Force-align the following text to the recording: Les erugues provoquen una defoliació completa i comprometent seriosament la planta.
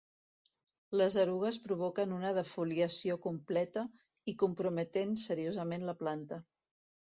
Les 1.01 1.17
erugues 1.23 1.59
provoquen 1.65 2.15
una 2.21 2.31
defoliació 2.39 3.19
completa 3.27 3.85
i 4.33 4.37
comprometent 4.47 5.15
seriosament 5.27 5.89
la 5.93 5.99
planta. 6.05 6.45